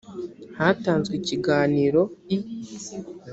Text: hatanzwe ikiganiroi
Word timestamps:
hatanzwe 0.57 1.13
ikiganiroi 1.19 2.35